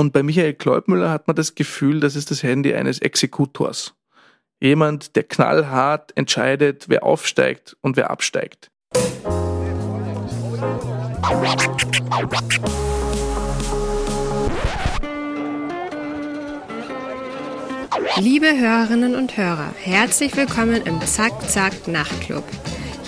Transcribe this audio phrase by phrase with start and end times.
[0.00, 3.92] Und bei Michael Kleubmüller hat man das Gefühl, das ist das Handy eines Exekutors.
[4.58, 8.70] Jemand, der knallhart entscheidet, wer aufsteigt und wer absteigt.
[18.16, 22.44] Liebe Hörerinnen und Hörer, herzlich willkommen im Zack Zack Nachtclub.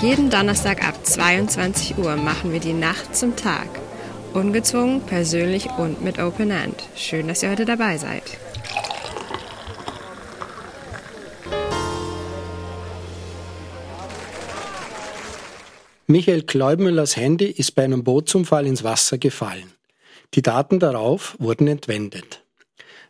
[0.02, 3.81] Jeden Donnerstag ab 22 Uhr machen wir die Nacht zum Tag.
[4.34, 6.76] Ungezwungen, persönlich und mit Open End.
[6.96, 8.22] Schön, dass ihr heute dabei seid.
[16.06, 19.72] Michael Kleubmüllers Handy ist bei einem Bootsunfall ins Wasser gefallen.
[20.34, 22.42] Die Daten darauf wurden entwendet.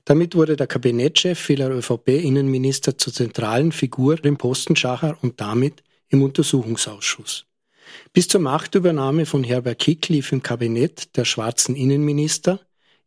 [0.05, 7.47] Damit wurde der Kabinettschef vieler ÖVP-Innenminister zur zentralen Figur im Postenschacher und damit im Untersuchungsausschuss.
[8.13, 12.61] Bis zur Machtübernahme von Herbert Kick lief im Kabinett der schwarzen Innenminister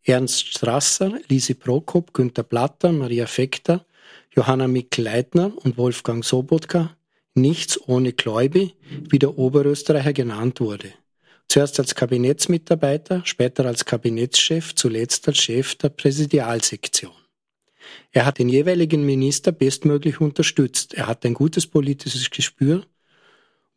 [0.04, 3.86] Ernst Strasser, Lisi Prokop, Günter Platter, Maria Fekter,
[4.36, 6.96] Johanna Mikl-Leitner und Wolfgang Sobotka
[7.36, 8.74] nichts ohne Gläubi,
[9.10, 10.94] wie der Oberösterreicher genannt wurde.
[11.48, 17.14] Zuerst als Kabinettsmitarbeiter, später als Kabinettschef, zuletzt als Chef der Präsidialsektion.
[18.12, 20.94] Er hat den jeweiligen Minister bestmöglich unterstützt.
[20.96, 22.86] Er hat ein gutes politisches Gespür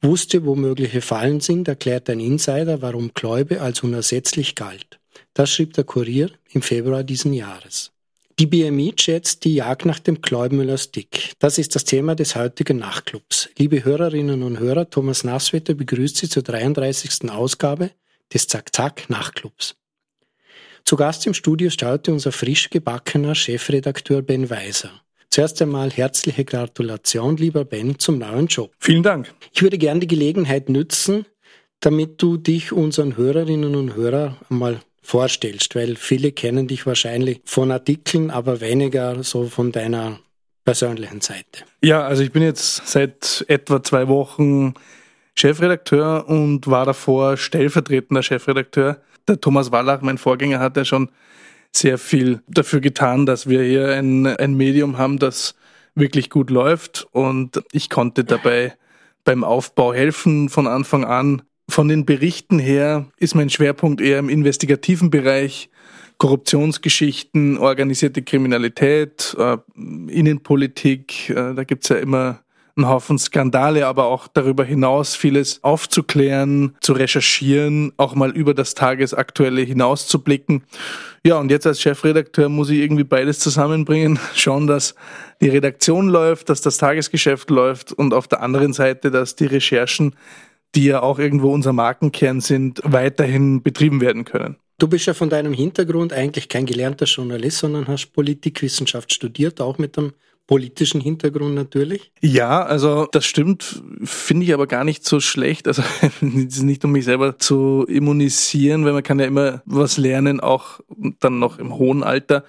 [0.03, 4.99] wusste, wo mögliche Fallen sind, erklärt ein Insider, warum Kläube als unersetzlich galt.
[5.35, 7.93] Das schrieb der Kurier im Februar diesen Jahres.
[8.39, 11.33] Die BMI schätzt die Jagd nach dem Kleubmüller Stick.
[11.41, 13.49] Das ist das Thema des heutigen Nachtclubs.
[13.59, 17.31] Liebe Hörerinnen und Hörer, Thomas Nasswetter begrüßt Sie zur 33.
[17.31, 17.91] Ausgabe
[18.33, 19.75] des Zack-Zack Nachtclubs.
[20.85, 25.03] Zu Gast im Studio schaute unser frisch gebackener Chefredakteur Ben Weiser.
[25.39, 28.73] Zuerst einmal herzliche Gratulation, lieber Ben, zum neuen Job.
[28.81, 29.33] Vielen Dank.
[29.53, 31.27] Ich würde gerne die Gelegenheit nützen,
[31.79, 37.71] damit du dich unseren Hörerinnen und Hörern einmal vorstellst, weil viele kennen dich wahrscheinlich von
[37.71, 40.19] Artikeln, aber weniger so von deiner
[40.65, 41.63] persönlichen Seite.
[41.85, 44.75] Ja, also ich bin jetzt seit etwa zwei Wochen
[45.37, 49.03] Chefredakteur und war davor stellvertretender Chefredakteur.
[49.29, 51.13] Der Thomas Wallach, mein Vorgänger, hat ja schon
[51.73, 55.55] sehr viel dafür getan, dass wir hier ein, ein Medium haben, das
[55.95, 57.07] wirklich gut läuft.
[57.13, 58.75] Und ich konnte dabei
[59.25, 61.43] beim Aufbau helfen von Anfang an.
[61.69, 65.71] Von den Berichten her ist mein Schwerpunkt eher im investigativen Bereich.
[66.17, 72.43] Korruptionsgeschichten, organisierte Kriminalität, äh, Innenpolitik, äh, da gibt's ja immer
[72.79, 78.75] einen Haufen Skandale, aber auch darüber hinaus vieles aufzuklären, zu recherchieren, auch mal über das
[78.75, 80.63] Tagesaktuelle hinaus zu blicken.
[81.25, 84.95] Ja, und jetzt als Chefredakteur muss ich irgendwie beides zusammenbringen, schauen, dass
[85.41, 90.15] die Redaktion läuft, dass das Tagesgeschäft läuft und auf der anderen Seite, dass die Recherchen,
[90.75, 94.57] die ja auch irgendwo unser Markenkern sind, weiterhin betrieben werden können.
[94.79, 99.79] Du bist ja von deinem Hintergrund eigentlich kein gelernter Journalist, sondern hast Politikwissenschaft studiert, auch
[99.79, 100.13] mit einem
[100.49, 102.11] politischen Hintergrund natürlich?
[102.21, 105.69] Ja, also das stimmt, finde ich aber gar nicht so schlecht.
[105.69, 105.83] Also
[106.21, 110.81] nicht um mich selber zu immunisieren, weil man kann ja immer was lernen, auch
[111.21, 112.45] dann noch im hohen Alter.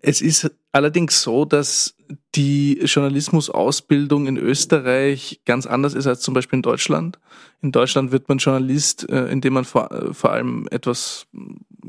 [0.00, 1.96] Es ist allerdings so, dass
[2.34, 7.18] die Journalismusausbildung in Österreich ganz anders ist als zum Beispiel in Deutschland.
[7.62, 11.26] In Deutschland wird man Journalist, äh, indem man vor, äh, vor allem etwas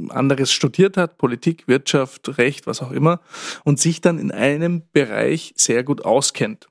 [0.07, 3.19] anderes studiert hat, Politik, Wirtschaft, Recht, was auch immer,
[3.65, 6.67] und sich dann in einem Bereich sehr gut auskennt.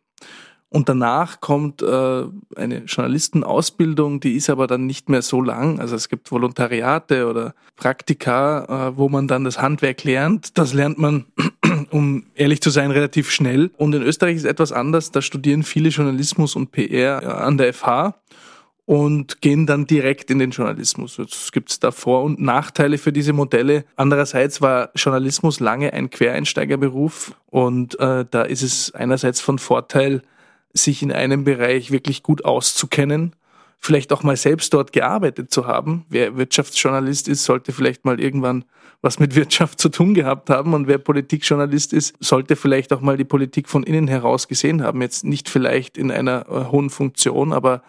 [0.71, 2.25] Und danach kommt äh,
[2.57, 5.81] eine Journalistenausbildung, die ist aber dann nicht mehr so lang.
[5.81, 10.59] Also es gibt Volontariate oder Praktika, wo man dann das Handwerk lernt.
[10.59, 11.27] Das lernt man,
[11.97, 13.71] um ehrlich zu sein, relativ schnell.
[13.79, 15.13] Und in Österreich ist etwas anders.
[15.13, 18.15] Da studieren viele Journalismus und PR an der FH
[18.85, 21.17] und gehen dann direkt in den Journalismus.
[21.17, 23.87] Jetzt gibt es da Vor- und Nachteile für diese Modelle.
[23.97, 30.21] Andererseits war Journalismus lange ein Quereinsteigerberuf und äh, da ist es einerseits von Vorteil,
[30.75, 33.35] sich in einem Bereich wirklich gut auszukennen,
[33.79, 36.05] vielleicht auch mal selbst dort gearbeitet zu haben.
[36.09, 38.65] Wer Wirtschaftsjournalist ist, sollte vielleicht mal irgendwann
[39.03, 43.17] was mit Wirtschaft zu tun gehabt haben und wer Politikjournalist ist, sollte vielleicht auch mal
[43.17, 45.03] die Politik von innen heraus gesehen haben.
[45.03, 47.83] Jetzt nicht vielleicht in einer äh, hohen Funktion, aber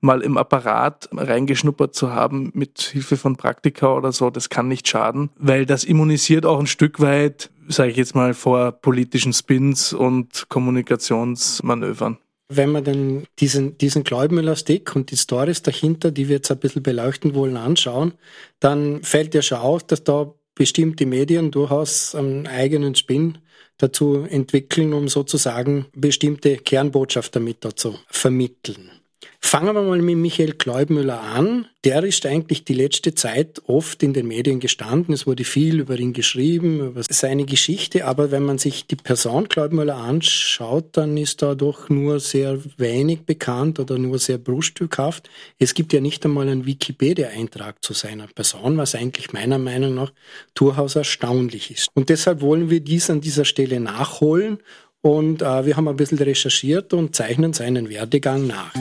[0.00, 4.86] mal im Apparat reingeschnuppert zu haben mit Hilfe von Praktika oder so, das kann nicht
[4.86, 9.92] schaden, weil das immunisiert auch ein Stück weit, sage ich jetzt mal, vor politischen Spins
[9.92, 12.18] und Kommunikationsmanövern.
[12.48, 16.82] Wenn man dann diesen, diesen Gläubmüller-Stick und die Stories dahinter, die wir jetzt ein bisschen
[16.82, 18.12] beleuchten wollen, anschauen,
[18.60, 23.38] dann fällt ja schon auf, dass da bestimmte Medien durchaus einen eigenen Spin
[23.78, 28.90] dazu entwickeln, um sozusagen bestimmte Kernbotschaften damit zu vermitteln.
[29.40, 31.66] Fangen wir mal mit Michael Kleubmüller an.
[31.84, 35.12] Der ist eigentlich die letzte Zeit oft in den Medien gestanden.
[35.12, 38.06] Es wurde viel über ihn geschrieben, über seine Geschichte.
[38.06, 43.26] Aber wenn man sich die Person Kleubmüller anschaut, dann ist da doch nur sehr wenig
[43.26, 45.28] bekannt oder nur sehr bruchstückhaft.
[45.58, 50.12] Es gibt ja nicht einmal einen Wikipedia-Eintrag zu seiner Person, was eigentlich meiner Meinung nach
[50.54, 51.88] durchaus erstaunlich ist.
[51.94, 54.58] Und deshalb wollen wir dies an dieser Stelle nachholen
[55.04, 58.72] und äh, wir haben ein bisschen recherchiert und zeichnen seinen Werdegang nach.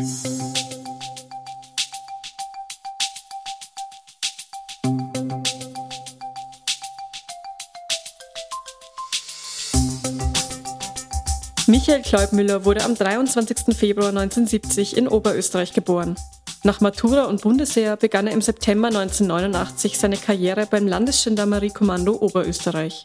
[11.68, 13.76] Michael Kleubmüller wurde am 23.
[13.76, 16.16] Februar 1970 in Oberösterreich geboren.
[16.64, 23.04] Nach Matura und Bundesheer begann er im September 1989 seine Karriere beim Landesgendarmeriekommando Oberösterreich.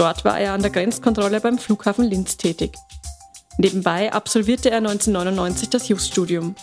[0.00, 2.74] Dort war er an der Grenzkontrolle beim Flughafen Linz tätig.
[3.58, 6.54] Nebenbei absolvierte er 1999 das Juststudium.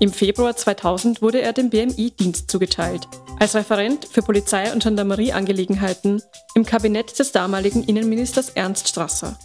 [0.00, 3.06] Im Februar 2000 wurde er dem BMI-Dienst zugeteilt,
[3.38, 6.20] als Referent für Polizei- und Gendarmerieangelegenheiten
[6.56, 9.38] im Kabinett des damaligen Innenministers Ernst Strasser.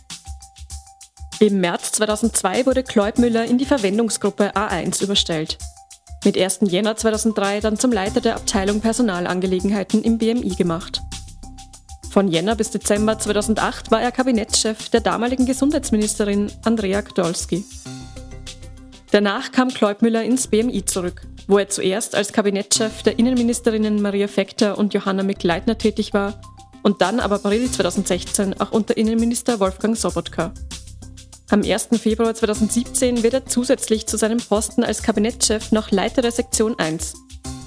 [1.40, 5.60] Im März 2002 wurde Kleubmüller in die Verwendungsgruppe A1 überstellt.
[6.26, 6.62] Mit 1.
[6.62, 11.04] Jänner 2003 dann zum Leiter der Abteilung Personalangelegenheiten im BMI gemacht.
[12.10, 17.64] Von Jänner bis Dezember 2008 war er Kabinettschef der damaligen Gesundheitsministerin Andrea Gdolski.
[19.12, 24.78] Danach kam Kleubmüller ins BMI zurück, wo er zuerst als Kabinettschef der Innenministerinnen Maria Fekter
[24.78, 26.42] und Johanna Mikleitner tätig war
[26.84, 30.54] und dann ab April 2016 auch unter Innenminister Wolfgang Sobotka.
[31.50, 31.90] Am 1.
[32.00, 37.14] Februar 2017 wird er zusätzlich zu seinem Posten als Kabinettschef noch Leiter der Sektion 1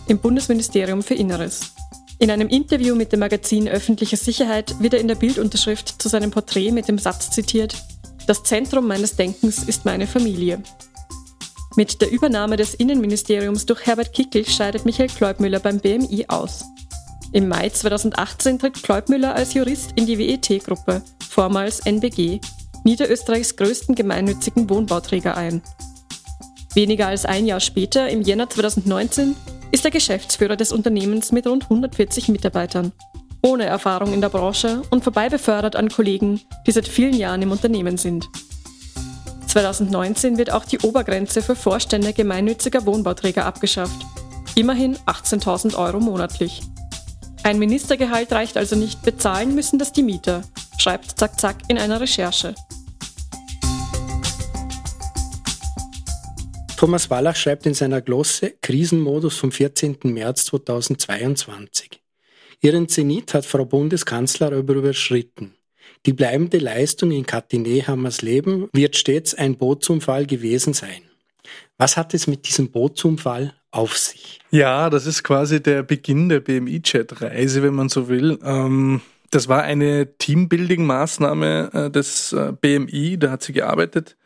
[0.08, 1.72] im Bundesministerium für Inneres.
[2.20, 6.30] In einem Interview mit dem Magazin Öffentliche Sicherheit wird er in der Bildunterschrift zu seinem
[6.30, 7.74] Porträt mit dem Satz zitiert,
[8.26, 10.62] Das Zentrum meines Denkens ist meine Familie.
[11.76, 16.62] Mit der Übernahme des Innenministeriums durch Herbert Kickel scheidet Michael Kleubmüller beim BMI aus.
[17.32, 22.40] Im Mai 2018 tritt Kleubmüller als Jurist in die WET-Gruppe, vormals NBG,
[22.84, 25.62] Niederösterreichs größten gemeinnützigen Wohnbauträger ein.
[26.74, 29.34] Weniger als ein Jahr später, im Jänner 2019,
[29.72, 32.92] ist er Geschäftsführer des Unternehmens mit rund 140 Mitarbeitern,
[33.42, 37.52] ohne Erfahrung in der Branche und vorbei befördert an Kollegen, die seit vielen Jahren im
[37.52, 38.28] Unternehmen sind.
[39.46, 44.00] 2019 wird auch die Obergrenze für Vorstände gemeinnütziger Wohnbauträger abgeschafft.
[44.54, 46.60] Immerhin 18.000 Euro monatlich.
[47.42, 50.42] Ein Ministergehalt reicht also nicht, bezahlen müssen das die Mieter,
[50.78, 52.54] schreibt Zack Zack in einer Recherche.
[56.80, 59.98] Thomas Wallach schreibt in seiner Glosse Krisenmodus vom 14.
[60.04, 62.00] März 2022.
[62.62, 65.52] Ihren Zenit hat Frau Bundeskanzler aber überschritten.
[66.06, 71.02] Die bleibende Leistung in Katinehammers Leben wird stets ein Bootsunfall gewesen sein.
[71.76, 74.40] Was hat es mit diesem Bootsunfall auf sich?
[74.50, 78.38] Ja, das ist quasi der Beginn der BMI-Chat-Reise, wenn man so will.
[78.42, 84.16] Ähm, das war eine Teambuilding-Maßnahme äh, des äh, BMI, da hat sie gearbeitet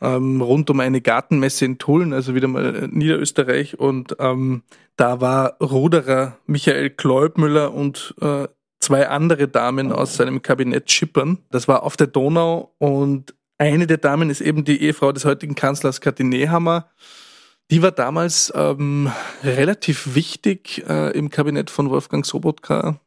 [0.00, 3.78] ähm, rund um eine Gartenmesse in Tulln, also wieder mal äh, Niederösterreich.
[3.78, 4.62] Und ähm,
[4.96, 8.48] da war Ruderer Michael Kleubmüller und äh,
[8.80, 11.38] zwei andere Damen aus seinem Kabinett schippern.
[11.50, 15.54] Das war auf der Donau und eine der Damen ist eben die Ehefrau des heutigen
[15.54, 16.90] Kanzlers Kathi Nehammer.
[17.70, 19.10] Die war damals ähm,
[19.42, 23.00] relativ wichtig äh, im Kabinett von Wolfgang Sobotka.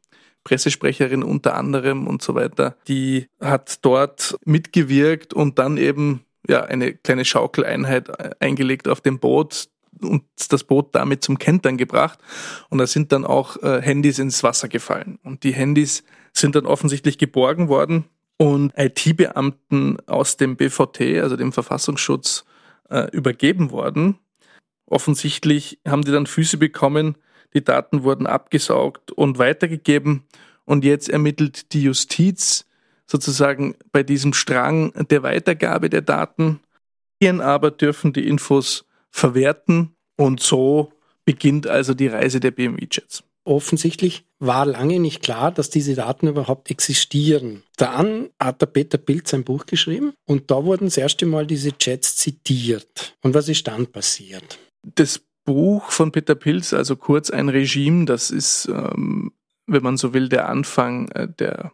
[0.44, 2.76] Pressesprecherin unter anderem und so weiter.
[2.88, 9.18] Die hat dort mitgewirkt und dann eben ja, eine kleine Schaukeleinheit äh, eingelegt auf dem
[9.18, 9.68] Boot
[10.00, 12.18] und das Boot damit zum Kentern gebracht.
[12.70, 15.18] Und da sind dann auch äh, Handys ins Wasser gefallen.
[15.22, 18.04] Und die Handys sind dann offensichtlich geborgen worden
[18.36, 22.44] und IT-Beamten aus dem BVT, also dem Verfassungsschutz,
[22.88, 24.18] äh, übergeben worden.
[24.86, 27.16] Offensichtlich haben die dann Füße bekommen,
[27.54, 30.24] die Daten wurden abgesaugt und weitergegeben.
[30.64, 32.66] Und jetzt ermittelt die Justiz
[33.10, 36.60] sozusagen bei diesem Strang der Weitergabe der Daten.
[37.20, 40.92] Medien aber dürfen die Infos verwerten und so
[41.24, 43.24] beginnt also die Reise der BMI-Chats.
[43.44, 47.62] Offensichtlich war lange nicht klar, dass diese Daten überhaupt existieren.
[47.76, 51.76] Dann hat der Peter Pilz ein Buch geschrieben und da wurden das erste Mal diese
[51.76, 53.16] Chats zitiert.
[53.22, 54.58] Und was ist dann passiert?
[54.82, 59.32] Das Buch von Peter Pilz, also kurz ein Regime, das ist, ähm,
[59.66, 61.72] wenn man so will, der Anfang äh, der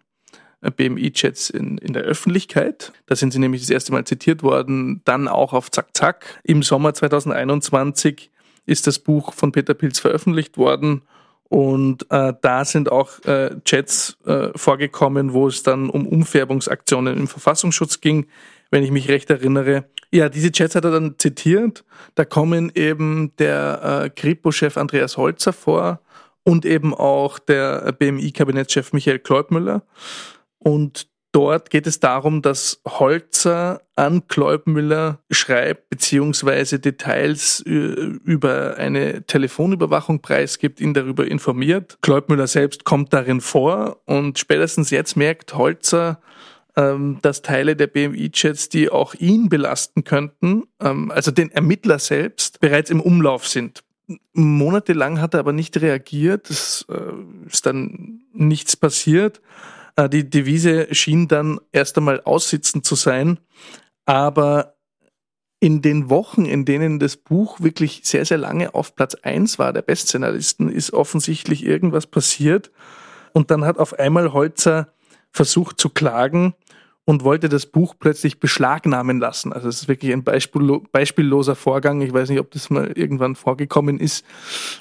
[0.71, 2.92] BMI-Chats in, in der Öffentlichkeit.
[3.06, 6.40] Da sind sie nämlich das erste Mal zitiert worden, dann auch auf Zack Zack.
[6.44, 8.30] Im Sommer 2021
[8.66, 11.02] ist das Buch von Peter Pilz veröffentlicht worden
[11.54, 17.28] und äh, da sind auch äh, Chats äh, vorgekommen, wo es dann um Umfärbungsaktionen im
[17.28, 18.26] Verfassungsschutz ging,
[18.71, 19.85] wenn ich mich recht erinnere.
[20.11, 21.85] Ja, diese Chats hat er dann zitiert.
[22.14, 26.00] Da kommen eben der äh, Kripo-Chef Andreas Holzer vor
[26.44, 29.83] und eben auch der BMI-Kabinettschef Michael Kleubmüller.
[30.64, 39.25] Und dort geht es darum, dass Holzer an Kleubmüller schreibt, beziehungsweise Details äh, über eine
[39.26, 41.99] Telefonüberwachung preisgibt, ihn darüber informiert.
[42.02, 46.21] Kleubmüller selbst kommt darin vor und spätestens jetzt merkt Holzer,
[46.76, 52.61] ähm, dass Teile der BMI-Chats, die auch ihn belasten könnten, ähm, also den Ermittler selbst,
[52.61, 53.85] bereits im Umlauf sind.
[54.33, 59.40] Monatelang hat er aber nicht reagiert, es äh, ist dann nichts passiert.
[59.96, 63.38] Äh, die Devise schien dann erst einmal aussitzen zu sein,
[64.06, 64.74] aber
[65.60, 69.72] in den Wochen, in denen das Buch wirklich sehr, sehr lange auf Platz eins war,
[69.72, 72.70] der Bestsellerlisten, ist offensichtlich irgendwas passiert.
[73.32, 74.92] Und dann hat auf einmal Holzer
[75.30, 76.54] versucht zu klagen
[77.06, 79.52] und wollte das Buch plötzlich beschlagnahmen lassen.
[79.52, 82.00] Also es ist wirklich ein beispiello beispielloser Vorgang.
[82.00, 84.25] Ich weiß nicht, ob das mal irgendwann vorgekommen ist.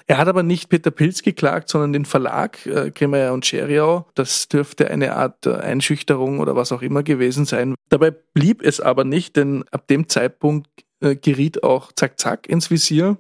[0.08, 4.08] Er hat aber nicht Peter Pilz geklagt, sondern den Verlag äh, und Scheriau.
[4.16, 7.76] Das dürfte eine Art äh, Einschüchterung oder was auch immer gewesen sein.
[7.90, 10.70] Dabei blieb es aber nicht, denn ab dem Zeitpunkt
[11.02, 13.18] äh, geriet auch Zack Zack ins Visier.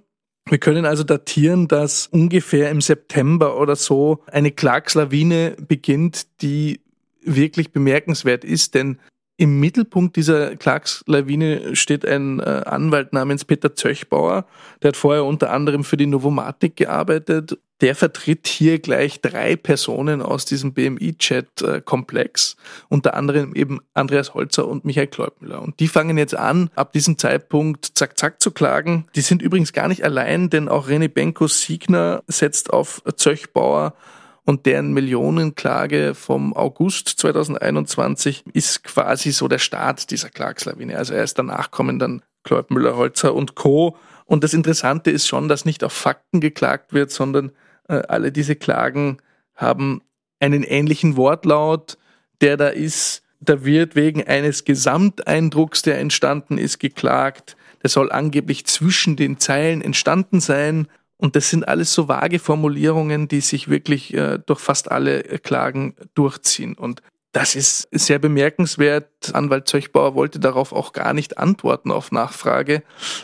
[0.49, 6.81] Wir können also datieren, dass ungefähr im September oder so eine Klagslawine beginnt, die
[7.25, 8.99] wirklich bemerkenswert ist, denn
[9.35, 14.45] im Mittelpunkt dieser Klagslawine steht ein äh, Anwalt namens Peter Zöchbauer.
[14.81, 17.57] Der hat vorher unter anderem für die Novomatic gearbeitet.
[17.81, 22.55] Der vertritt hier gleich drei Personen aus diesem BMI-Chat-Komplex,
[22.89, 25.61] unter anderem eben Andreas Holzer und Michael Kleubmüller.
[25.61, 29.07] Und die fangen jetzt an, ab diesem Zeitpunkt zack, zack zu klagen.
[29.15, 33.95] Die sind übrigens gar nicht allein, denn auch René Benko-Siegner setzt auf Zöchbauer
[34.45, 40.97] und deren Millionenklage vom August 2021 ist quasi so der Start dieser Klagslawine.
[40.97, 43.95] Also erst danach kommen dann Kleubmüller, Holzer und Co.
[44.25, 47.51] Und das Interessante ist schon, dass nicht auf Fakten geklagt wird, sondern
[47.87, 49.17] äh, alle diese Klagen
[49.55, 50.01] haben
[50.39, 51.97] einen ähnlichen Wortlaut,
[52.41, 53.21] der da ist.
[53.39, 57.55] Da wird wegen eines Gesamteindrucks, der entstanden ist, geklagt.
[57.81, 63.27] Der soll angeblich zwischen den Zeilen entstanden sein und das sind alles so vage Formulierungen,
[63.27, 66.75] die sich wirklich äh, durch fast alle Klagen durchziehen.
[66.75, 67.01] Und
[67.33, 69.33] das ist sehr bemerkenswert.
[69.33, 72.83] Anwalt Zöchbauer wollte darauf auch gar nicht antworten auf Nachfrage,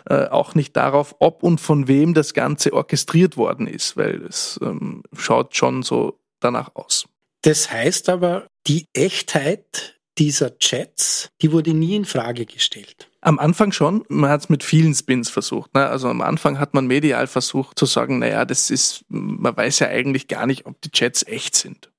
[0.09, 4.59] äh, auch nicht darauf, ob und von wem das Ganze orchestriert worden ist, weil es
[4.63, 7.05] ähm, schaut schon so danach aus.
[7.43, 13.08] Das heißt aber, die Echtheit dieser Chats, die wurde nie in Frage gestellt.
[13.21, 15.73] Am Anfang schon, man hat es mit vielen Spins versucht.
[15.73, 15.85] Ne?
[15.87, 19.87] Also am Anfang hat man medial versucht zu sagen, naja, das ist, man weiß ja
[19.87, 21.91] eigentlich gar nicht, ob die Chats echt sind.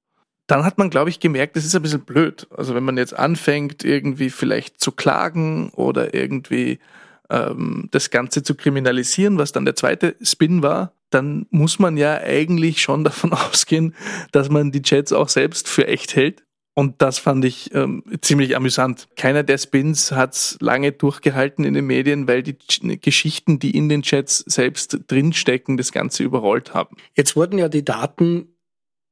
[0.46, 2.48] Dann hat man, glaube ich, gemerkt, das ist ein bisschen blöd.
[2.56, 6.80] Also wenn man jetzt anfängt, irgendwie vielleicht zu klagen oder irgendwie
[7.28, 12.14] ähm, das Ganze zu kriminalisieren, was dann der zweite Spin war, dann muss man ja
[12.18, 13.94] eigentlich schon davon ausgehen,
[14.32, 16.42] dass man die Chats auch selbst für echt hält.
[16.74, 19.08] Und das fand ich ähm, ziemlich amüsant.
[19.16, 22.56] Keiner der Spins hat es lange durchgehalten in den Medien, weil die
[23.00, 26.96] Geschichten, die in den Chats selbst drinstecken, das Ganze überrollt haben.
[27.16, 28.54] Jetzt wurden ja die Daten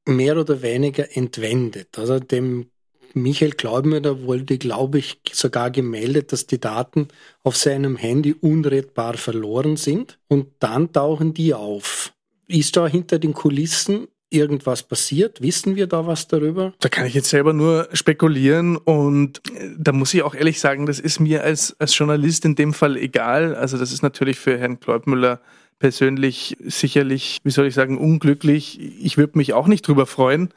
[0.05, 1.99] mehr oder weniger entwendet.
[1.99, 2.67] Also dem
[3.13, 7.07] Michael Glaubmüller wurde, glaube ich, sogar gemeldet, dass die Daten
[7.43, 10.19] auf seinem Handy unrettbar verloren sind.
[10.27, 12.13] Und dann tauchen die auf.
[12.47, 15.41] Ist da hinter den Kulissen irgendwas passiert?
[15.41, 16.73] Wissen wir da was darüber?
[16.79, 20.85] Da kann ich jetzt selber nur spekulieren und äh, da muss ich auch ehrlich sagen,
[20.85, 23.55] das ist mir als, als Journalist in dem Fall egal.
[23.55, 25.39] Also das ist natürlich für Herrn Kleubmüller
[25.79, 28.79] persönlich sicherlich, wie soll ich sagen, unglücklich.
[29.01, 30.49] Ich würde mich auch nicht drüber freuen.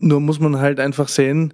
[0.00, 1.52] Nur muss man halt einfach sehen,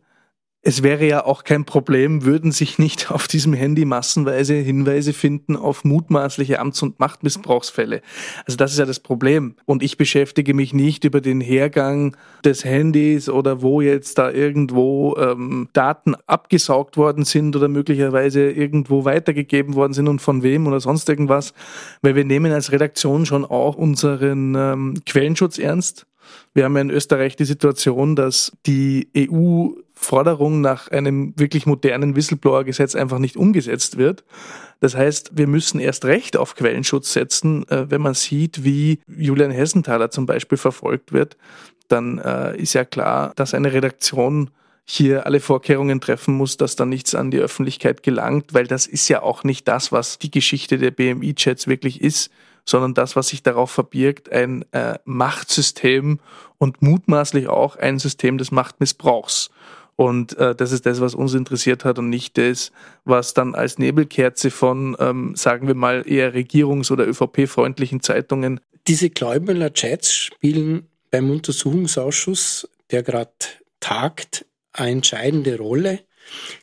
[0.66, 5.56] es wäre ja auch kein Problem, würden sich nicht auf diesem Handy massenweise Hinweise finden
[5.56, 8.00] auf mutmaßliche Amts- und Machtmissbrauchsfälle.
[8.46, 9.56] Also das ist ja das Problem.
[9.66, 15.16] Und ich beschäftige mich nicht über den Hergang des Handys oder wo jetzt da irgendwo
[15.18, 20.80] ähm, Daten abgesaugt worden sind oder möglicherweise irgendwo weitergegeben worden sind und von wem oder
[20.80, 21.52] sonst irgendwas.
[22.00, 26.06] Weil wir nehmen als Redaktion schon auch unseren ähm, Quellenschutz ernst.
[26.52, 32.16] Wir haben ja in Österreich die Situation, dass die EU Forderung nach einem wirklich modernen
[32.16, 34.24] Whistleblower-Gesetz einfach nicht umgesetzt wird.
[34.80, 39.50] Das heißt, wir müssen erst recht auf Quellenschutz setzen, äh, wenn man sieht, wie Julian
[39.50, 41.36] Hessenthaler zum Beispiel verfolgt wird.
[41.88, 44.50] Dann äh, ist ja klar, dass eine Redaktion
[44.84, 49.08] hier alle Vorkehrungen treffen muss, dass da nichts an die Öffentlichkeit gelangt, weil das ist
[49.08, 52.30] ja auch nicht das, was die Geschichte der BMI-Chats wirklich ist,
[52.64, 56.20] sondern das, was sich darauf verbirgt, ein äh, Machtsystem
[56.58, 59.50] und mutmaßlich auch ein System des Machtmissbrauchs.
[59.96, 62.72] Und äh, das ist das, was uns interessiert hat und nicht das,
[63.04, 68.60] was dann als Nebelkerze von, ähm, sagen wir mal, eher regierungs- oder ÖVP-freundlichen Zeitungen.
[68.88, 73.30] Diese Gläubiger Chats spielen beim Untersuchungsausschuss, der gerade
[73.78, 76.00] tagt, eine entscheidende Rolle.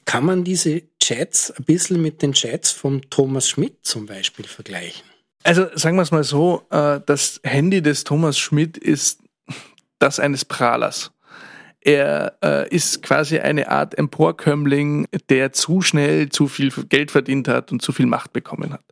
[0.05, 5.10] Kann man diese Chats ein bisschen mit den Chats von Thomas Schmidt zum Beispiel vergleichen?
[5.43, 9.19] Also sagen wir es mal so, äh, das Handy des Thomas Schmidt ist
[9.99, 11.11] das eines Prahlers.
[11.83, 17.71] Er äh, ist quasi eine Art Emporkömmling, der zu schnell zu viel Geld verdient hat
[17.71, 18.83] und zu viel Macht bekommen hat.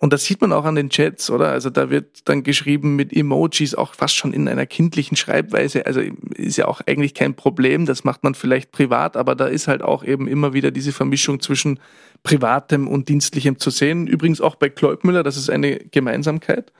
[0.00, 1.50] Und das sieht man auch an den Chats, oder?
[1.50, 5.86] Also da wird dann geschrieben mit Emojis, auch fast schon in einer kindlichen Schreibweise.
[5.86, 6.00] Also
[6.34, 9.82] ist ja auch eigentlich kein Problem, das macht man vielleicht privat, aber da ist halt
[9.82, 11.80] auch eben immer wieder diese Vermischung zwischen
[12.22, 14.06] Privatem und Dienstlichem zu sehen.
[14.06, 16.72] Übrigens auch bei Kleubmüller, das ist eine Gemeinsamkeit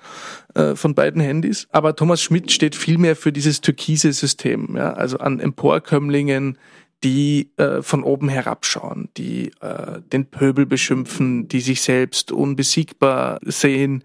[0.55, 1.67] äh, von beiden Handys.
[1.71, 4.93] Aber Thomas Schmidt steht viel mehr für dieses türkise System, ja?
[4.93, 6.59] also an Emporkömmlingen,
[7.05, 14.05] die äh, von oben herabschauen, die äh, den Pöbel beschimpfen, die sich selbst unbesiegbar sehen,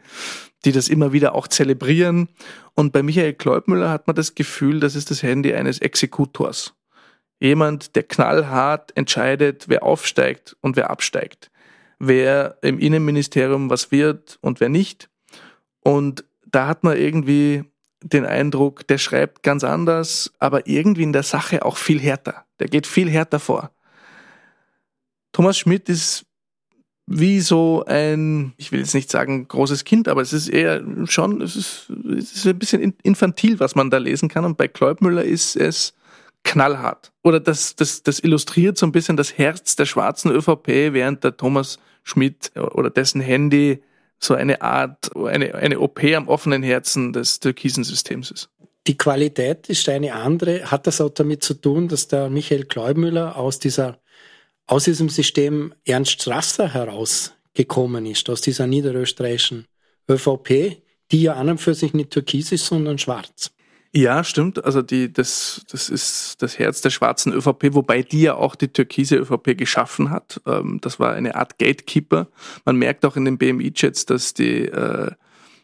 [0.63, 2.29] die das immer wieder auch zelebrieren.
[2.75, 6.75] Und bei Michael Kleubmüller hat man das Gefühl, das ist das Handy eines Exekutors.
[7.43, 11.51] Jemand, der knallhart entscheidet, wer aufsteigt und wer absteigt,
[11.99, 15.09] wer im Innenministerium was wird und wer nicht.
[15.81, 17.65] Und da hat man irgendwie
[18.01, 22.45] den Eindruck, der schreibt ganz anders, aber irgendwie in der Sache auch viel härter.
[22.61, 23.71] Der geht viel härter vor.
[25.33, 26.25] Thomas Schmidt ist
[27.07, 31.41] wie so ein, ich will jetzt nicht sagen großes Kind, aber es ist eher schon,
[31.41, 34.45] es ist, es ist ein bisschen infantil, was man da lesen kann.
[34.45, 35.93] Und bei Kleubmüller ist es
[36.43, 37.11] knallhart.
[37.23, 41.37] Oder das, das, das illustriert so ein bisschen das Herz der schwarzen ÖVP, während der
[41.37, 43.81] Thomas Schmidt oder dessen Handy
[44.19, 48.49] so eine Art, eine, eine OP am offenen Herzen des türkisen Systems ist.
[48.87, 50.69] Die Qualität ist eine andere.
[50.69, 53.99] Hat das auch damit zu tun, dass der Michael Kleubmüller aus dieser,
[54.67, 59.65] aus diesem System Ernst Strasser herausgekommen ist, aus dieser niederösterreichischen
[60.09, 60.81] ÖVP,
[61.11, 63.51] die ja an und für sich nicht türkis ist, sondern schwarz.
[63.95, 64.65] Ja, stimmt.
[64.65, 68.69] Also die, das, das ist das Herz der schwarzen ÖVP, wobei die ja auch die
[68.69, 70.41] türkise ÖVP geschaffen hat.
[70.47, 72.27] Ähm, das war eine Art Gatekeeper.
[72.65, 75.11] Man merkt auch in den BMI-Chats, dass die äh,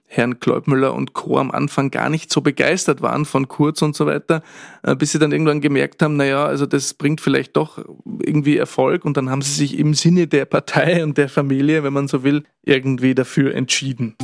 [0.05, 1.39] Herrn Kleubmüller und Co.
[1.39, 4.43] am Anfang gar nicht so begeistert waren von Kurz und so weiter,
[4.83, 7.83] äh, bis sie dann irgendwann gemerkt haben, naja, also das bringt vielleicht doch
[8.23, 11.93] irgendwie Erfolg und dann haben sie sich im Sinne der Partei und der Familie, wenn
[11.93, 14.15] man so will, irgendwie dafür entschieden.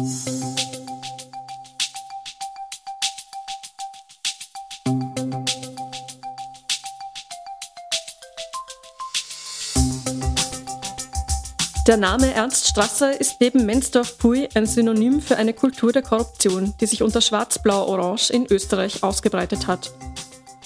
[11.88, 16.88] Der Name Ernst Strasser ist neben Mensdorf-Pui ein Synonym für eine Kultur der Korruption, die
[16.88, 19.92] sich unter Schwarz-Blau-Orange in Österreich ausgebreitet hat.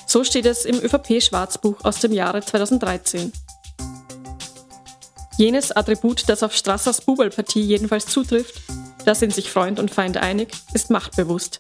[0.08, 3.34] So steht es im ÖVP-Schwarzbuch aus dem Jahre 2013.
[5.38, 8.62] Jenes Attribut, das auf Strassers Bubelpartie jedenfalls zutrifft,
[9.03, 11.60] da sind sich Freund und Feind einig, ist machtbewusst.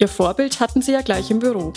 [0.00, 1.72] Ihr Vorbild hatten sie ja gleich im Büro.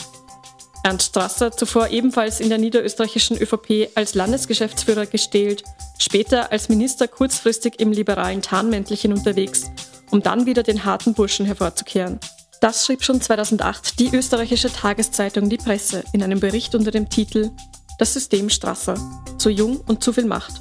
[0.84, 5.64] Ernst Strasser, zuvor ebenfalls in der niederösterreichischen ÖVP als Landesgeschäftsführer gestählt,
[5.98, 9.72] später als Minister kurzfristig im liberalen Tarnmäntelchen unterwegs,
[10.12, 12.20] um dann wieder den harten Burschen hervorzukehren.
[12.62, 17.52] Das schrieb schon 2008 die österreichische Tageszeitung Die Presse in einem Bericht unter dem Titel
[18.00, 18.96] Das System Strasser.
[19.38, 20.54] Zu jung und zu viel Macht.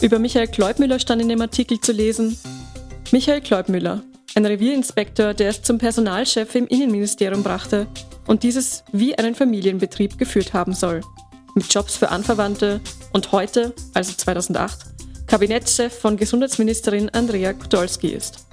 [0.00, 2.38] Über Michael Kleubmüller stand in dem Artikel zu lesen,
[3.12, 4.02] Michael Kleubmüller,
[4.34, 7.86] ein Revierinspektor, der es zum Personalchef im Innenministerium brachte
[8.26, 11.00] und dieses wie einen Familienbetrieb geführt haben soll.
[11.56, 12.82] Mit Jobs für Anverwandte
[13.14, 14.78] und heute, also 2008,
[15.26, 18.46] Kabinettschef von Gesundheitsministerin Andrea Kudolski ist.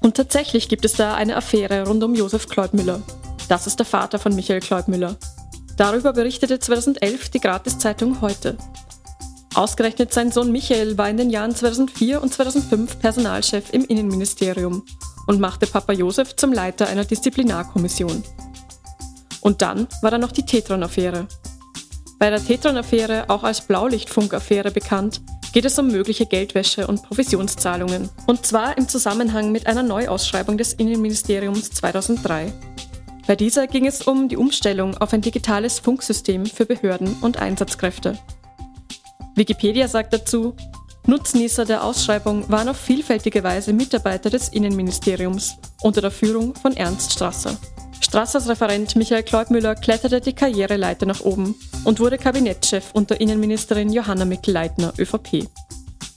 [0.00, 3.02] Und tatsächlich gibt es da eine Affäre rund um Josef Kleubmüller.
[3.48, 5.16] Das ist der Vater von Michael Kleubmüller.
[5.76, 8.56] Darüber berichtete 2011 die Gratiszeitung Heute.
[9.56, 14.86] Ausgerechnet sein Sohn Michael war in den Jahren 2004 und 2005 Personalchef im Innenministerium
[15.26, 18.22] und machte Papa Josef zum Leiter einer Disziplinarkommission.
[19.40, 21.26] Und dann war da noch die Tetron-Affäre.
[22.20, 25.22] Bei der Tetron-Affäre, auch als Blaulichtfunk-Affäre bekannt,
[25.54, 28.10] geht es um mögliche Geldwäsche und Provisionszahlungen.
[28.26, 32.52] Und zwar im Zusammenhang mit einer Neuausschreibung des Innenministeriums 2003.
[33.26, 38.18] Bei dieser ging es um die Umstellung auf ein digitales Funksystem für Behörden und Einsatzkräfte.
[39.34, 40.54] Wikipedia sagt dazu,
[41.06, 47.14] Nutznießer der Ausschreibung waren auf vielfältige Weise Mitarbeiter des Innenministeriums unter der Führung von Ernst
[47.14, 47.56] Strasser.
[48.10, 54.24] Strassers Referent Michael Kleubmüller kletterte die Karriereleiter nach oben und wurde Kabinettschef unter Innenministerin Johanna
[54.24, 55.46] Mikl-Leitner, ÖVP.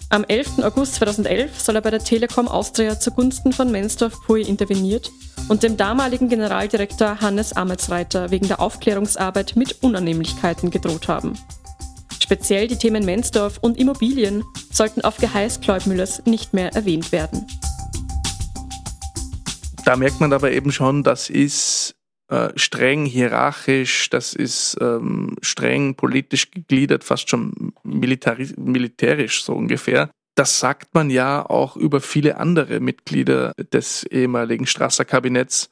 [0.10, 0.64] Am 11.
[0.64, 5.12] August 2011 soll er bei der Telekom Austria zugunsten von Mensdorf Pui interveniert
[5.50, 11.38] und dem damaligen Generaldirektor Hannes Ametsreiter wegen der Aufklärungsarbeit mit Unannehmlichkeiten gedroht haben.
[12.20, 17.46] Speziell die Themen Mensdorf und Immobilien sollten auf Geheiß Kleubmüllers nicht mehr erwähnt werden.
[19.86, 21.96] Da merkt man aber eben schon, das ist
[22.30, 30.10] äh, streng hierarchisch, das ist ähm, streng politisch gegliedert, fast schon militärisch so ungefähr.
[30.36, 35.70] Das sagt man ja auch über viele andere Mitglieder des ehemaligen Strasser Kabinetts,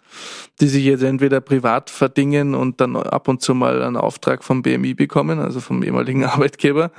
[0.60, 4.62] die sich jetzt entweder privat verdingen und dann ab und zu mal einen Auftrag vom
[4.62, 6.92] BMI bekommen, also vom ehemaligen Arbeitgeber,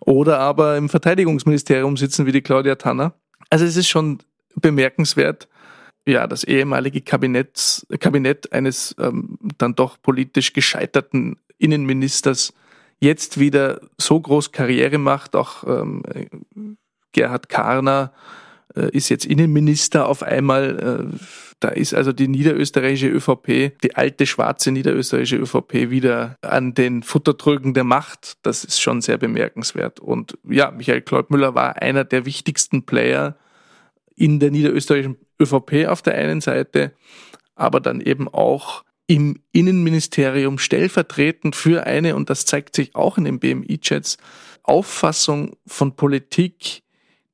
[0.00, 3.14] oder aber im Verteidigungsministerium sitzen wie die Claudia Tanner.
[3.50, 4.20] Also es ist schon
[4.54, 5.48] bemerkenswert,
[6.06, 12.52] ja, das ehemalige Kabinett, Kabinett eines ähm, dann doch politisch gescheiterten Innenministers
[13.00, 16.02] jetzt wieder so groß Karriere macht, auch ähm,
[17.12, 18.12] Gerhard Karner
[18.74, 21.10] äh, ist jetzt Innenminister auf einmal.
[21.12, 21.16] Äh,
[21.60, 27.72] da ist also die niederösterreichische ÖVP, die alte schwarze niederösterreichische ÖVP wieder an den Futtertrögen
[27.72, 28.38] der Macht.
[28.42, 30.00] Das ist schon sehr bemerkenswert.
[30.00, 33.36] Und ja, Michael Kleubmüller war einer der wichtigsten Player
[34.16, 36.92] in der niederösterreichischen ÖVP auf der einen Seite,
[37.54, 43.24] aber dann eben auch im Innenministerium stellvertretend für eine, und das zeigt sich auch in
[43.24, 44.16] den BMI-Chats,
[44.62, 46.82] Auffassung von Politik,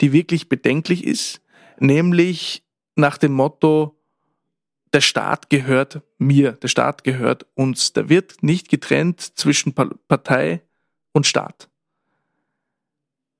[0.00, 1.40] die wirklich bedenklich ist,
[1.78, 2.64] nämlich
[2.96, 3.94] nach dem Motto,
[4.92, 7.92] der Staat gehört mir, der Staat gehört uns.
[7.92, 10.62] Da wird nicht getrennt zwischen Partei
[11.12, 11.68] und Staat.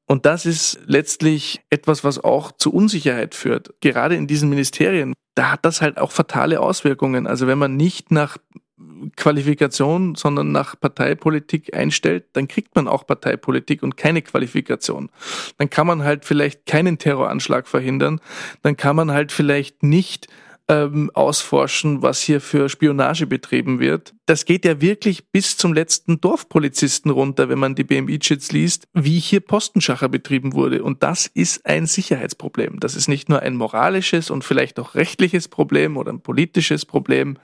[0.09, 3.75] Und das ist letztlich etwas, was auch zu Unsicherheit führt.
[3.81, 7.27] Gerade in diesen Ministerien, da hat das halt auch fatale Auswirkungen.
[7.27, 8.39] Also wenn man nicht nach
[9.17, 15.11] Qualifikation, sondern nach Parteipolitik einstellt, dann kriegt man auch Parteipolitik und keine Qualifikation.
[15.59, 18.21] Dann kann man halt vielleicht keinen Terroranschlag verhindern,
[18.63, 20.29] dann kann man halt vielleicht nicht
[20.69, 24.15] ähm, ausforschen, was hier für Spionage betrieben wird.
[24.27, 29.19] Das geht ja wirklich bis zum letzten Dorfpolizisten runter, wenn man die BMI-Chits liest, wie
[29.19, 30.83] hier Postenschacher betrieben wurde.
[30.83, 32.81] Und das ist ein Sicherheitsproblem.
[32.81, 37.39] Das ist nicht nur ein moralisches und vielleicht auch rechtliches Problem oder ein politisches Problem,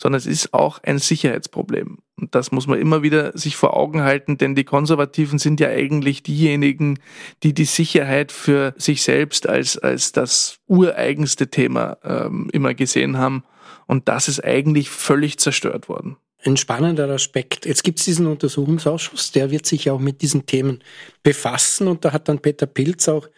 [0.00, 1.98] sondern es ist auch ein Sicherheitsproblem.
[2.18, 5.68] Und das muss man immer wieder sich vor Augen halten, denn die Konservativen sind ja
[5.68, 6.98] eigentlich diejenigen,
[7.44, 13.44] die die Sicherheit für sich selbst als, als das ureigenste Thema ähm, immer gesehen haben.
[13.86, 16.16] Und das ist eigentlich völlig zerstört worden.
[16.44, 17.66] Ein spannender Aspekt.
[17.66, 20.82] Jetzt gibt es diesen Untersuchungsausschuss, der wird sich auch mit diesen Themen
[21.22, 21.88] befassen.
[21.88, 23.28] Und da hat dann Peter Pilz auch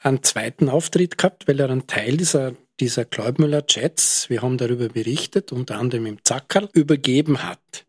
[0.00, 5.52] einen zweiten Auftritt gehabt, weil er einen Teil dieser, dieser Kleubmüller-Chats, wir haben darüber berichtet,
[5.52, 7.87] unter anderem im Zackerl, übergeben hat.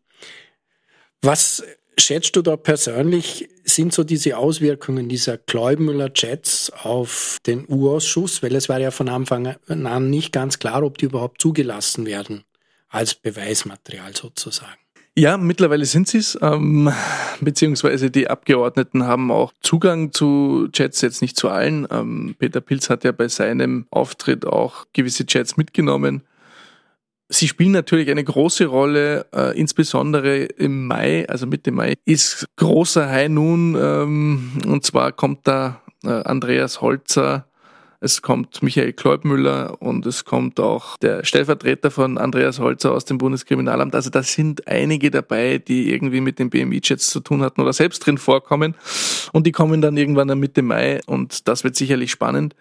[1.22, 1.62] Was
[1.98, 8.42] schätzt du da persönlich, sind so diese Auswirkungen dieser Kleubmüller-Chats auf den U-Ausschuss?
[8.42, 12.44] Weil es war ja von Anfang an nicht ganz klar, ob die überhaupt zugelassen werden
[12.88, 14.78] als Beweismaterial sozusagen.
[15.16, 16.90] Ja, mittlerweile sind sie es, ähm,
[17.40, 21.86] beziehungsweise die Abgeordneten haben auch Zugang zu Chats, jetzt nicht zu allen.
[21.90, 26.22] Ähm, Peter Pilz hat ja bei seinem Auftritt auch gewisse Chats mitgenommen.
[27.32, 33.08] Sie spielen natürlich eine große Rolle, äh, insbesondere im Mai, also Mitte Mai, ist großer
[33.08, 37.46] High Noon, ähm, und zwar kommt da äh, Andreas Holzer,
[38.00, 43.18] es kommt Michael Kleubmüller und es kommt auch der Stellvertreter von Andreas Holzer aus dem
[43.18, 43.94] Bundeskriminalamt.
[43.94, 48.04] Also da sind einige dabei, die irgendwie mit den BMI-Chats zu tun hatten oder selbst
[48.06, 48.74] drin vorkommen.
[49.32, 52.56] Und die kommen dann irgendwann Mitte Mai und das wird sicherlich spannend.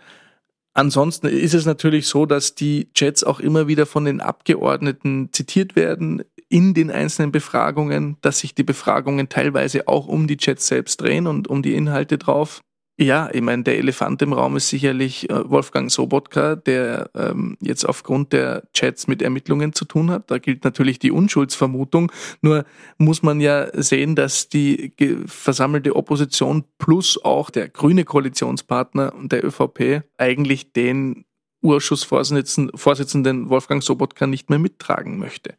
[0.73, 5.75] Ansonsten ist es natürlich so, dass die Chats auch immer wieder von den Abgeordneten zitiert
[5.75, 11.01] werden in den einzelnen Befragungen, dass sich die Befragungen teilweise auch um die Chats selbst
[11.01, 12.62] drehen und um die Inhalte drauf.
[13.01, 17.85] Ja, ich meine, der Elefant im Raum ist sicherlich äh, Wolfgang Sobotka, der ähm, jetzt
[17.85, 20.29] aufgrund der Chats mit Ermittlungen zu tun hat.
[20.29, 22.12] Da gilt natürlich die Unschuldsvermutung.
[22.41, 22.65] Nur
[22.97, 24.91] muss man ja sehen, dass die
[25.27, 31.23] versammelte Opposition plus auch der grüne Koalitionspartner der ÖVP eigentlich den
[31.62, 35.55] Urschussvorsitzenden Wolfgang Sobotka nicht mehr mittragen möchte.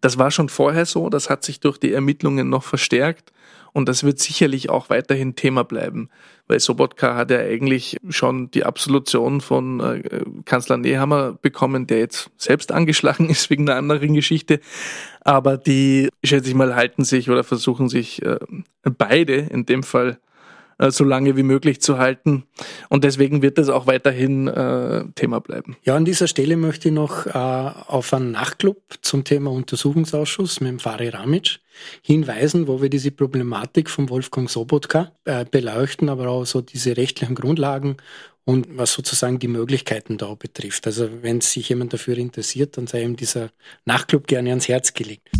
[0.00, 3.32] Das war schon vorher so, das hat sich durch die Ermittlungen noch verstärkt.
[3.74, 6.08] Und das wird sicherlich auch weiterhin Thema bleiben,
[6.46, 12.30] weil Sobotka hat ja eigentlich schon die Absolution von äh, Kanzler Nehammer bekommen, der jetzt
[12.38, 14.60] selbst angeschlagen ist wegen einer anderen Geschichte.
[15.22, 18.38] Aber die, schätze ich mal, halten sich oder versuchen sich äh,
[18.96, 20.18] beide in dem Fall
[20.78, 22.44] so lange wie möglich zu halten.
[22.88, 25.76] Und deswegen wird das auch weiterhin äh, Thema bleiben.
[25.84, 30.70] Ja, an dieser Stelle möchte ich noch äh, auf einen Nachtclub zum Thema Untersuchungsausschuss mit
[30.70, 31.60] dem Fari Ramic
[32.02, 37.34] hinweisen, wo wir diese Problematik von Wolfgang Sobotka äh, beleuchten, aber auch so diese rechtlichen
[37.34, 37.96] Grundlagen
[38.44, 40.86] und was sozusagen die Möglichkeiten da betrifft.
[40.86, 43.50] Also wenn sich jemand dafür interessiert, dann sei ihm dieser
[43.84, 45.30] Nachtclub gerne ans Herz gelegt.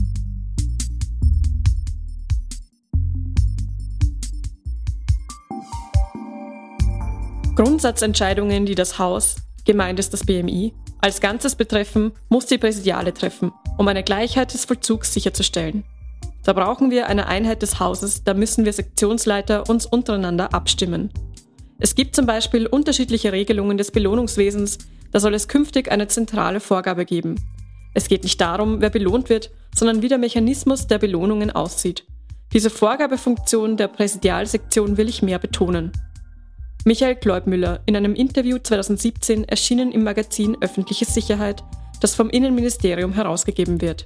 [7.56, 13.52] Grundsatzentscheidungen, die das Haus, gemeint ist das BMI, als Ganzes betreffen, muss die Präsidiale treffen,
[13.78, 15.84] um eine Gleichheit des Vollzugs sicherzustellen.
[16.42, 21.10] Da brauchen wir eine Einheit des Hauses, da müssen wir Sektionsleiter uns untereinander abstimmen.
[21.78, 24.78] Es gibt zum Beispiel unterschiedliche Regelungen des Belohnungswesens,
[25.12, 27.36] da soll es künftig eine zentrale Vorgabe geben.
[27.94, 32.04] Es geht nicht darum, wer belohnt wird, sondern wie der Mechanismus der Belohnungen aussieht.
[32.52, 35.92] Diese Vorgabefunktion der Präsidialsektion will ich mehr betonen.
[36.86, 41.64] Michael Kleubmüller in einem Interview 2017 erschienen im Magazin Öffentliche Sicherheit,
[42.02, 44.04] das vom Innenministerium herausgegeben wird.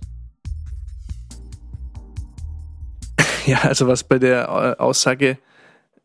[3.46, 5.38] Ja, also was bei der äh, Aussage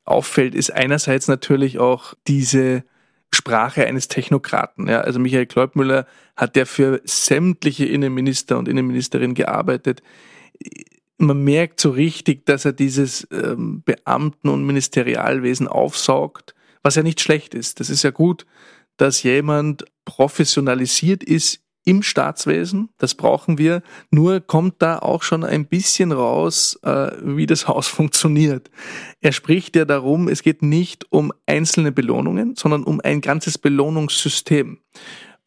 [0.04, 2.84] auffällt, ist einerseits natürlich auch diese
[3.32, 4.88] Sprache eines Technokraten.
[4.88, 10.02] Ja, also Michael Kleubmüller hat ja für sämtliche Innenminister und Innenministerinnen gearbeitet.
[11.20, 17.22] Man merkt so richtig, dass er dieses ähm, Beamten- und Ministerialwesen aufsaugt, was ja nicht
[17.22, 17.80] schlecht ist.
[17.80, 18.46] Das ist ja gut,
[18.98, 25.66] dass jemand professionalisiert ist im Staatswesen, das brauchen wir, nur kommt da auch schon ein
[25.66, 28.70] bisschen raus, äh, wie das Haus funktioniert.
[29.20, 34.80] Er spricht ja darum, es geht nicht um einzelne Belohnungen, sondern um ein ganzes Belohnungssystem.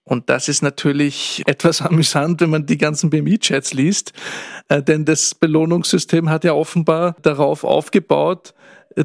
[0.04, 4.12] Und das ist natürlich etwas amüsant, wenn man die ganzen BMI-Chats liest,
[4.68, 8.52] äh, denn das Belohnungssystem hat ja offenbar darauf aufgebaut,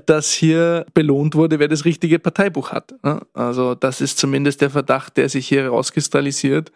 [0.06, 2.96] dass hier belohnt wurde, wer das richtige Parteibuch hat.
[3.34, 6.72] Also das ist zumindest der Verdacht, der sich hier herauskristallisiert.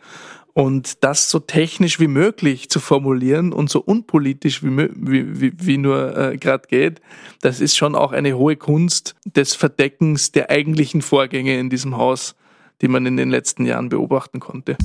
[0.54, 5.78] Und das so technisch wie möglich zu formulieren und so unpolitisch wie, wie, wie, wie
[5.78, 7.02] nur äh, gerade geht,
[7.42, 12.36] das ist schon auch eine hohe Kunst des Verdeckens der eigentlichen Vorgänge in diesem Haus,
[12.82, 14.78] die man in den letzten Jahren beobachten konnte.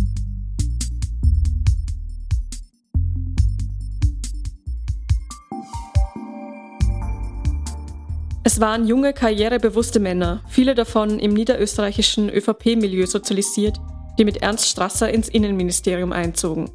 [8.43, 13.79] Es waren junge, karrierebewusste Männer, viele davon im niederösterreichischen ÖVP-Milieu sozialisiert,
[14.19, 16.71] die mit Ernst Strasser ins Innenministerium einzogen.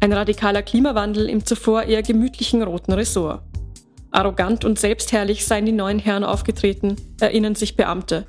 [0.00, 3.42] Ein radikaler Klimawandel im zuvor eher gemütlichen roten Ressort.
[4.12, 8.26] Arrogant und selbstherrlich seien die neuen Herren aufgetreten, erinnern sich Beamte.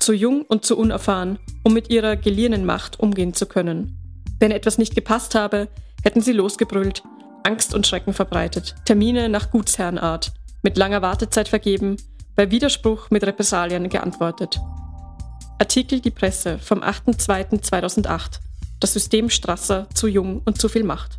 [0.00, 3.96] Zu jung und zu unerfahren, um mit ihrer geliehenen Macht umgehen zu können.
[4.40, 5.68] Wenn etwas nicht gepasst habe,
[6.02, 7.04] hätten sie losgebrüllt,
[7.44, 11.96] Angst und Schrecken verbreitet, Termine nach Gutsherrenart, mit langer Wartezeit vergeben,
[12.34, 14.60] bei Widerspruch mit Repressalien geantwortet.
[15.58, 18.40] Artikel Die Presse vom 8.2.2008.
[18.78, 21.18] Das System Strasser zu jung und zu viel Macht.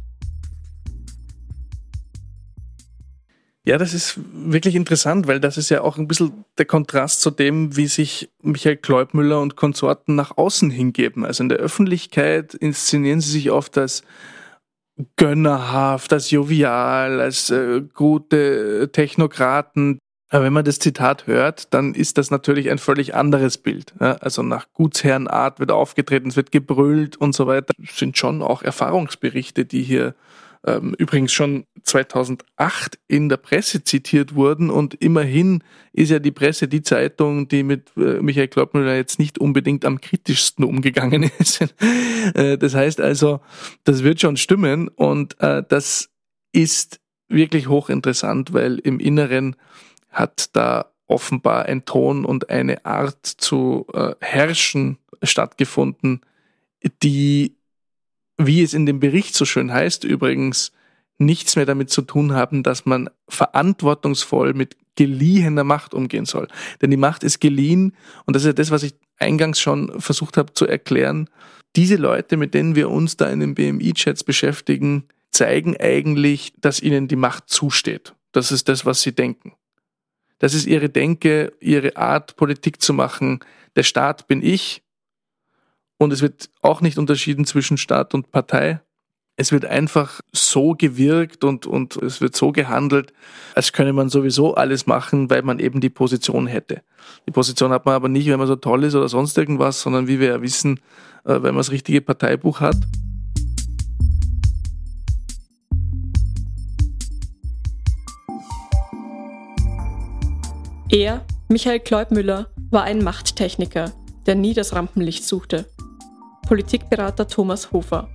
[3.67, 7.32] Ja, das ist wirklich interessant, weil das ist ja auch ein bisschen der Kontrast zu
[7.32, 11.26] dem, wie sich Michael Kleubmüller und Konsorten nach außen hingeben.
[11.26, 14.04] Also in der Öffentlichkeit inszenieren sie sich oft als
[15.16, 22.18] gönnerhaft, als jovial, als äh, gute Technokraten, aber wenn man das Zitat hört, dann ist
[22.18, 23.94] das natürlich ein völlig anderes Bild.
[24.00, 27.74] Also nach Gutsherrenart wird aufgetreten, es wird gebrüllt und so weiter.
[27.78, 30.16] Das sind schon auch Erfahrungsberichte, die hier
[30.67, 36.67] ähm, übrigens schon 2008 in der Presse zitiert wurden und immerhin ist ja die Presse
[36.67, 41.62] die Zeitung, die mit äh, Michael Kloppmüller jetzt nicht unbedingt am kritischsten umgegangen ist.
[42.36, 43.39] äh, das heißt also,
[43.86, 46.10] das wird schon stimmen und äh, das
[46.51, 46.99] ist
[47.30, 49.56] wirklich hochinteressant, weil im Inneren
[50.10, 56.21] hat da offenbar ein Ton und eine Art zu äh, herrschen stattgefunden,
[57.01, 57.57] die,
[58.38, 60.71] wie es in dem Bericht so schön heißt, übrigens
[61.17, 66.47] nichts mehr damit zu tun haben, dass man verantwortungsvoll mit geliehener Macht umgehen soll.
[66.82, 67.95] Denn die Macht ist geliehen
[68.26, 71.30] und das ist ja das, was ich eingangs schon versucht habe zu erklären.
[71.76, 77.08] Diese Leute, mit denen wir uns da in den BMI-Chats beschäftigen, zeigen eigentlich, dass ihnen
[77.08, 78.13] die Macht zusteht.
[78.32, 79.54] Das ist das, was sie denken.
[80.39, 83.39] Das ist ihre Denke, ihre Art, Politik zu machen.
[83.76, 84.84] Der Staat bin ich.
[86.00, 88.82] Und es wird auch nicht unterschieden zwischen Staat und Partei.
[89.36, 93.14] Es wird einfach so gewirkt und, und es wird so gehandelt,
[93.56, 96.82] als könne man sowieso alles machen, weil man eben die Position hätte.
[97.28, 100.08] Die Position hat man aber nicht, wenn man so toll ist oder sonst irgendwas, sondern
[100.08, 100.80] wie wir ja wissen,
[101.24, 102.78] äh, wenn man das richtige Parteibuch hat.
[110.90, 113.92] Er, Michael Kleubmüller, war ein Machttechniker,
[114.26, 115.68] der nie das Rampenlicht suchte.
[116.48, 118.08] Politikberater Thomas Hofer.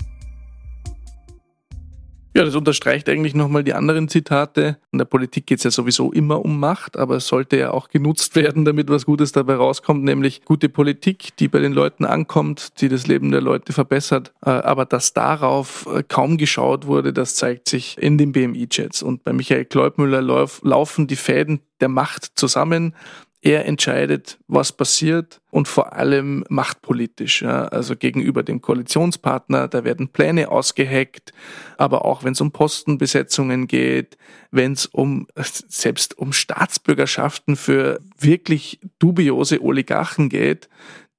[2.34, 4.78] Ja, das unterstreicht eigentlich nochmal die anderen Zitate.
[4.90, 7.90] In der Politik geht es ja sowieso immer um Macht, aber es sollte ja auch
[7.90, 12.80] genutzt werden, damit was Gutes dabei rauskommt, nämlich gute Politik, die bei den Leuten ankommt,
[12.80, 14.32] die das Leben der Leute verbessert.
[14.42, 19.02] Äh, aber dass darauf äh, kaum geschaut wurde, das zeigt sich in den BMI-Chats.
[19.02, 20.22] Und bei Michael Kleubmüller
[20.62, 22.94] laufen die Fäden der Macht zusammen.
[23.44, 27.42] Er entscheidet, was passiert und vor allem machtpolitisch.
[27.42, 31.32] Ja, also gegenüber dem Koalitionspartner, da werden Pläne ausgeheckt,
[31.76, 34.16] aber auch wenn es um Postenbesetzungen geht,
[34.52, 40.68] wenn es um selbst um Staatsbürgerschaften für wirklich dubiose Oligarchen geht,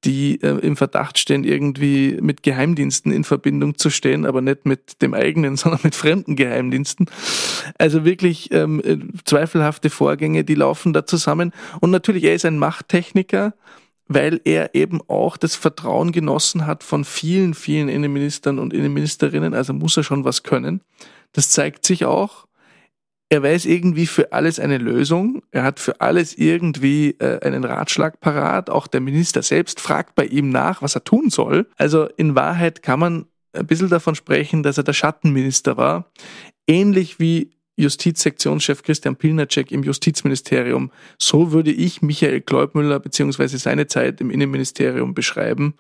[0.06, 5.02] die äh, im Verdacht stehen, irgendwie mit Geheimdiensten in Verbindung zu stehen, aber nicht mit
[5.02, 7.10] dem eigenen, sondern mit fremden Geheimdiensten.
[7.78, 11.54] Also wirklich ähm, äh, zweifelhafte Vorgänge, die laufen da zusammen.
[11.80, 13.54] Und natürlich, er ist ein Machttechniker,
[14.08, 19.54] weil er eben auch das Vertrauen genossen hat von vielen, vielen Innenministern und Innenministerinnen.
[19.54, 20.82] Also muss er schon was können.
[21.32, 22.46] Das zeigt sich auch
[23.34, 25.42] er weiß irgendwie für alles eine Lösung.
[25.50, 28.70] Er hat für alles irgendwie äh, einen Ratschlag parat.
[28.70, 31.66] Auch der Minister selbst fragt bei ihm nach, was er tun soll.
[31.76, 36.12] Also in Wahrheit kann man ein bisschen davon sprechen, dass er der Schattenminister war.
[36.68, 40.92] Ähnlich wie Justizsektionschef Christian Pilnacek im Justizministerium.
[41.18, 45.74] So würde ich Michael Kleubmüller beziehungsweise seine Zeit im Innenministerium beschreiben.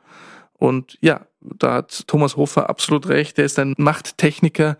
[0.57, 3.37] Und ja, da hat Thomas Hofer absolut recht.
[3.37, 4.79] Er ist ein Machttechniker,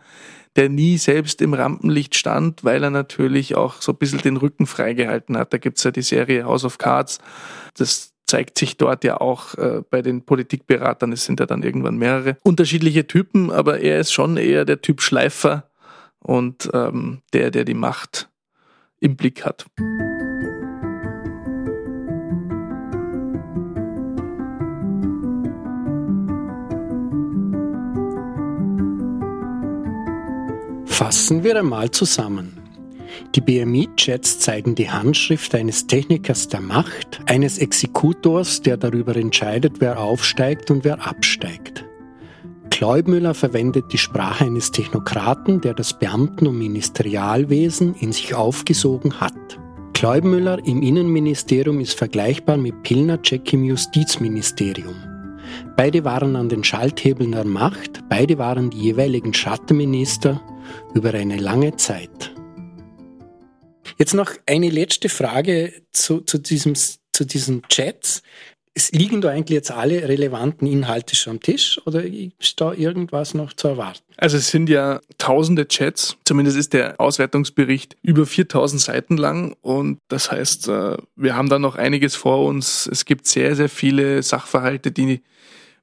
[0.56, 4.68] der nie selbst im Rampenlicht stand, weil er natürlich auch so ein bisschen den Rücken
[4.68, 5.54] freigehalten hat.
[5.54, 7.20] Da gibt's ja die Serie House of Cards.
[7.76, 11.12] Das zeigt sich dort ja auch äh, bei den Politikberatern.
[11.12, 15.02] Es sind ja dann irgendwann mehrere unterschiedliche Typen, aber er ist schon eher der Typ
[15.02, 15.70] Schleifer
[16.20, 18.30] und ähm, der, der die Macht
[19.00, 19.66] im Blick hat.
[30.94, 32.54] Fassen wir einmal zusammen.
[33.34, 40.00] Die BMI-Chats zeigen die Handschrift eines Technikers der Macht, eines Exekutors, der darüber entscheidet, wer
[40.00, 41.84] aufsteigt und wer absteigt.
[42.70, 49.34] Kleubmüller verwendet die Sprache eines Technokraten, der das Beamten- und Ministerialwesen in sich aufgesogen hat.
[49.96, 54.94] Kleubmüller im Innenministerium ist vergleichbar mit Pilnacek im Justizministerium.
[55.76, 60.40] Beide waren an den Schalthebeln der Macht, beide waren die jeweiligen Schattenminister
[60.94, 62.34] über eine lange Zeit.
[63.98, 68.24] Jetzt noch eine letzte Frage zu, zu, diesem, zu diesen Chats.
[68.76, 73.36] Es liegen da eigentlich jetzt alle relevanten Inhalte schon am Tisch oder ist da irgendwas
[73.36, 74.02] noch zu erwarten?
[74.18, 80.00] Also es sind ja tausende Chats, zumindest ist der Auswertungsbericht über 4000 Seiten lang und
[80.08, 82.88] das heißt, äh, wir haben da noch einiges vor uns.
[82.92, 85.22] Es gibt sehr, sehr viele Sachverhalte, die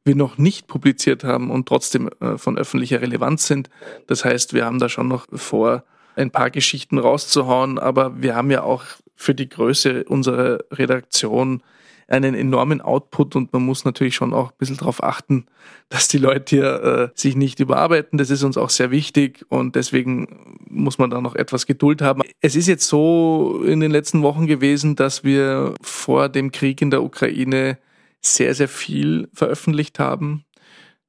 [0.05, 3.69] wir noch nicht publiziert haben und trotzdem äh, von öffentlicher Relevanz sind.
[4.07, 5.85] Das heißt, wir haben da schon noch vor,
[6.17, 8.85] ein paar Geschichten rauszuhauen, aber wir haben ja auch
[9.15, 11.63] für die Größe unserer Redaktion
[12.09, 15.47] einen enormen Output und man muss natürlich schon auch ein bisschen darauf achten,
[15.89, 18.19] dass die Leute hier äh, sich nicht überarbeiten.
[18.19, 22.23] Das ist uns auch sehr wichtig und deswegen muss man da noch etwas Geduld haben.
[22.41, 26.91] Es ist jetzt so in den letzten Wochen gewesen, dass wir vor dem Krieg in
[26.91, 27.79] der Ukraine
[28.23, 30.45] sehr, sehr viel veröffentlicht haben.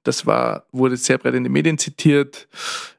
[0.04, 2.48] Das war, wurde sehr breit in den Medien zitiert.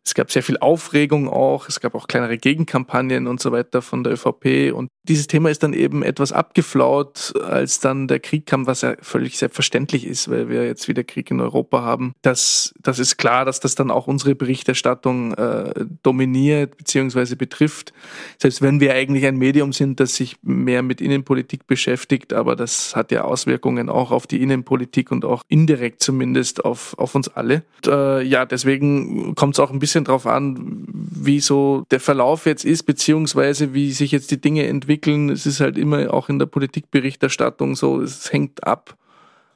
[0.04, 1.68] Es gab sehr viel Aufregung auch.
[1.68, 4.72] Es gab auch kleinere Gegenkampagnen und so weiter von der ÖVP.
[4.74, 8.94] Und dieses Thema ist dann eben etwas abgeflaut, als dann der Krieg kam, was ja
[9.00, 12.14] völlig selbstverständlich ist, weil wir jetzt wieder Krieg in Europa haben.
[12.22, 17.36] Das, das ist klar, dass das dann auch unsere Berichterstattung äh, dominiert bzw.
[17.36, 17.92] betrifft.
[18.38, 22.96] Selbst wenn wir eigentlich ein Medium sind, das sich mehr mit Innenpolitik beschäftigt, aber das
[22.96, 27.62] hat ja Auswirkungen auch auf die Innenpolitik und auch indirekt zumindest auf, auf uns alle.
[27.84, 32.00] Und, äh, ja, deswegen kommt es auch ein bisschen bisschen drauf an, wie so der
[32.00, 35.28] Verlauf jetzt ist, beziehungsweise wie sich jetzt die Dinge entwickeln.
[35.28, 38.96] Es ist halt immer auch in der Politikberichterstattung so, es hängt ab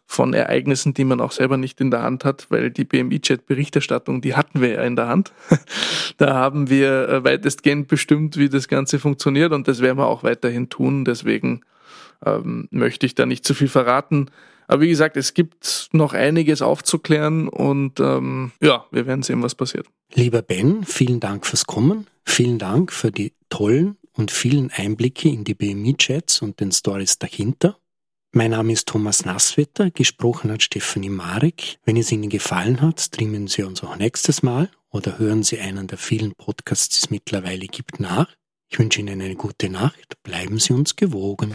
[0.07, 4.37] von Ereignissen, die man auch selber nicht in der Hand hat, weil die BMI-Chat-Berichterstattung, die
[4.37, 5.33] hatten wir ja in der Hand.
[6.19, 10.23] da haben wir äh, weitestgehend bestimmt, wie das Ganze funktioniert und das werden wir auch
[10.23, 11.07] weiterhin tun.
[11.07, 11.63] Deswegen
[12.27, 14.31] ähm, möchte ich da nicht zu viel verraten.
[14.69, 19.55] Aber wie gesagt, es gibt noch einiges aufzuklären und ähm, ja, wir werden sehen, was
[19.55, 19.87] passiert.
[20.15, 22.07] Lieber Ben, vielen Dank fürs Kommen.
[22.25, 27.79] Vielen Dank für die tollen und vielen Einblicke in die BMI-Chats und den Stories dahinter.
[28.33, 31.79] Mein Name ist Thomas Nasswetter, gesprochen hat Stephanie Marek.
[31.85, 35.87] Wenn es Ihnen gefallen hat, streamen Sie uns auch nächstes Mal oder hören Sie einen
[35.87, 38.29] der vielen Podcasts, die es mittlerweile gibt, nach.
[38.69, 41.55] Ich wünsche Ihnen eine gute Nacht, bleiben Sie uns gewogen.